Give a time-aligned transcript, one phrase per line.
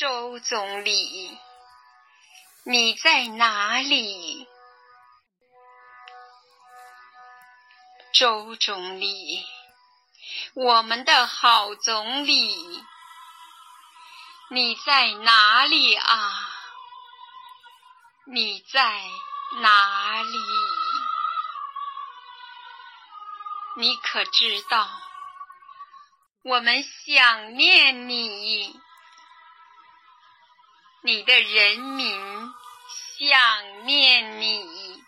[0.00, 1.38] 周总理，
[2.64, 4.48] 你在哪里？
[8.14, 9.44] 周总理，
[10.54, 12.82] 我们的好总理，
[14.48, 16.48] 你在哪里啊？
[18.24, 19.02] 你在
[19.60, 20.38] 哪里？
[23.76, 24.88] 你可知道，
[26.42, 28.80] 我们想念你，
[31.02, 32.52] 你的人民
[33.18, 35.02] 想念你。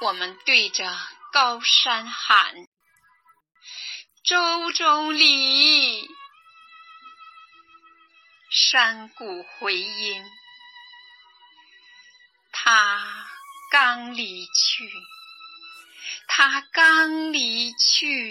[0.00, 0.96] 我们对着
[1.32, 2.54] 高山喊
[4.22, 6.08] ：“周总理！”
[8.70, 10.24] 山谷回音，
[12.52, 13.26] 他
[13.72, 14.88] 刚离去，
[16.28, 18.23] 他刚离去。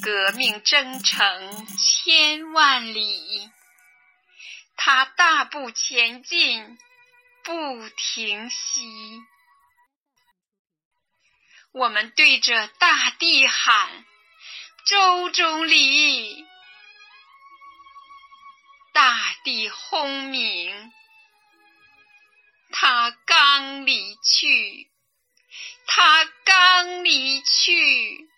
[0.00, 3.50] 革命征程千万里，
[4.76, 6.78] 他大步前进。
[7.42, 9.22] 不停息，
[11.72, 14.04] 我们对着大地喊
[14.84, 16.46] ：“周总理！”
[18.92, 20.92] 大地轰鸣，
[22.70, 24.90] 他刚离去，
[25.86, 28.29] 他刚离去。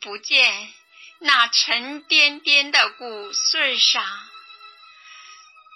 [0.00, 0.72] 不见
[1.20, 4.04] 那沉甸甸的谷穗上？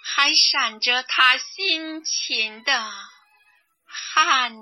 [0.05, 2.91] 还闪着他辛勤的
[3.85, 4.53] 汗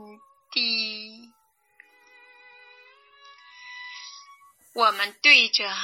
[0.52, 1.34] 滴。
[4.74, 5.76] 我们对着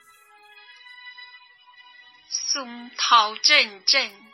[2.29, 4.34] 松涛阵阵，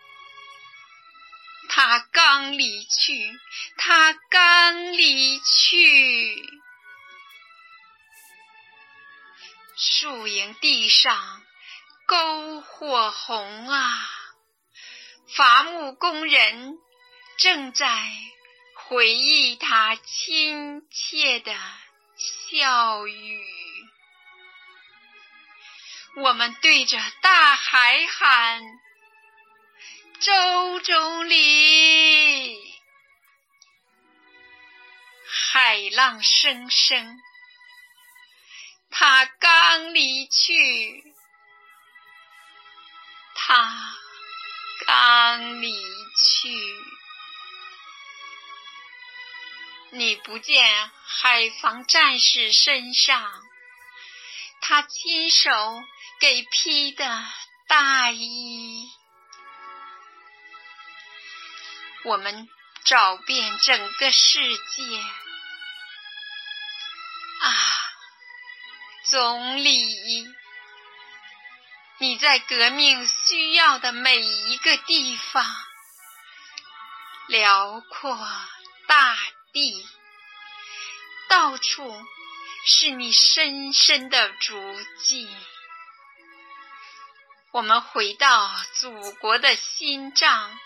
[1.73, 3.41] 他刚离去，
[3.77, 6.45] 他刚离去。
[9.77, 11.43] 树营地上，
[12.09, 14.11] 篝火红啊！
[15.37, 16.77] 伐木工人
[17.39, 17.87] 正在
[18.75, 21.55] 回忆他亲切的
[22.51, 23.47] 笑语。
[26.17, 28.61] 我们对着大海喊
[30.21, 32.57] ：“周总理！”
[35.53, 37.21] 海浪声声。
[38.93, 41.15] 他刚离去，
[43.35, 43.97] 他
[44.85, 46.51] 刚离去。
[49.93, 53.33] 你不见海防战士身上
[54.61, 55.51] 他亲手
[56.19, 57.25] 给披的
[57.67, 58.91] 大衣？
[62.05, 62.49] 我们
[62.85, 64.99] 找遍整个世界。
[67.43, 67.51] 啊
[69.11, 70.27] 总理，
[71.99, 75.45] 你在革命需要的每一个地方，
[77.27, 78.17] 辽阔
[78.87, 79.19] 大
[79.53, 79.89] 地，
[81.29, 82.07] 到处
[82.67, 85.29] 是你深深的足迹。
[87.53, 90.57] 我们回到祖国的心脏，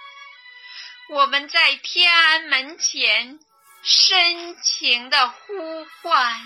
[1.09, 3.39] 我们在天安门前
[3.83, 6.41] 深情的呼唤。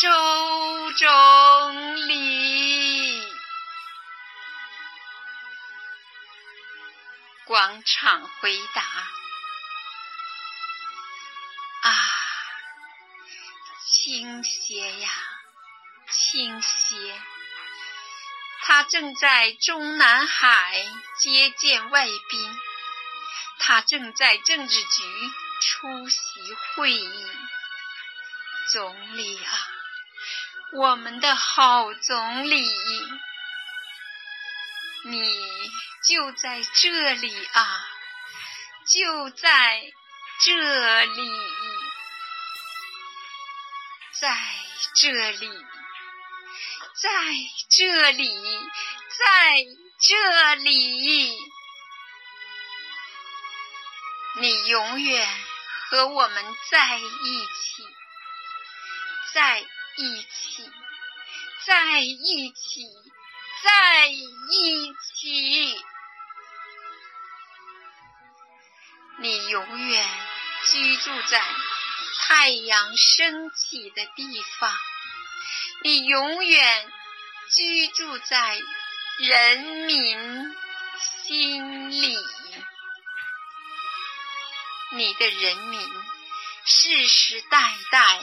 [0.00, 3.22] 周总理，
[7.44, 8.82] 广场回答：
[11.82, 11.92] 啊，
[13.86, 15.10] 倾斜呀，
[16.10, 17.22] 倾斜。
[18.64, 20.84] 他正在中南海
[21.20, 22.58] 接见外宾，
[23.64, 25.02] 他正在政治局
[25.60, 26.18] 出席
[26.74, 27.26] 会议。
[28.72, 29.68] 总理啊！
[30.72, 32.66] 我们的好总理，
[35.04, 35.70] 你
[36.08, 37.86] 就在这里啊，
[38.86, 39.82] 就在
[40.40, 41.30] 这里，
[44.20, 44.38] 在
[44.94, 45.50] 这里，
[46.94, 47.10] 在
[47.68, 48.60] 这里，
[49.18, 49.64] 在
[50.00, 51.36] 这里，
[54.36, 55.28] 你永远
[55.90, 57.86] 和我们在一起，
[59.34, 59.64] 在。
[59.94, 60.72] 一起，
[61.66, 62.88] 在一起，
[63.62, 65.84] 在一起。
[69.18, 70.08] 你永远
[70.64, 71.44] 居住在
[72.22, 74.74] 太阳升起的地方，
[75.82, 76.90] 你永远
[77.54, 78.58] 居住在
[79.18, 80.56] 人民
[81.26, 82.16] 心里。
[84.94, 85.80] 你的人民
[86.64, 88.20] 世世代代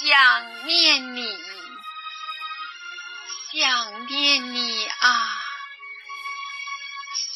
[0.00, 1.38] 想念你，
[3.52, 5.40] 想念你啊，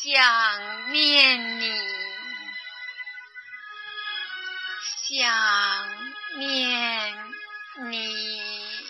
[0.02, 1.72] 想念你，
[5.08, 7.34] 想念
[7.90, 8.81] 你。